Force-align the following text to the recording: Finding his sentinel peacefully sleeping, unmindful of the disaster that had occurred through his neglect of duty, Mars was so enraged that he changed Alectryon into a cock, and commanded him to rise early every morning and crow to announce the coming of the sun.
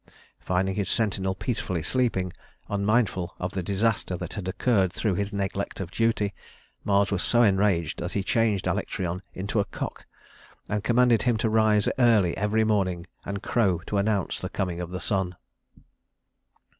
Finding 0.39 0.73
his 0.73 0.89
sentinel 0.89 1.35
peacefully 1.35 1.83
sleeping, 1.83 2.33
unmindful 2.67 3.35
of 3.37 3.51
the 3.51 3.61
disaster 3.61 4.17
that 4.17 4.33
had 4.33 4.47
occurred 4.47 4.91
through 4.91 5.13
his 5.13 5.31
neglect 5.31 5.79
of 5.79 5.91
duty, 5.91 6.33
Mars 6.83 7.11
was 7.11 7.21
so 7.21 7.43
enraged 7.43 7.99
that 7.99 8.13
he 8.13 8.23
changed 8.23 8.65
Alectryon 8.65 9.21
into 9.35 9.59
a 9.59 9.65
cock, 9.65 10.07
and 10.67 10.83
commanded 10.83 11.21
him 11.21 11.37
to 11.37 11.51
rise 11.51 11.87
early 11.99 12.35
every 12.35 12.63
morning 12.63 13.05
and 13.25 13.43
crow 13.43 13.77
to 13.85 13.99
announce 13.99 14.39
the 14.39 14.49
coming 14.49 14.81
of 14.81 14.89
the 14.89 14.99
sun. 14.99 15.35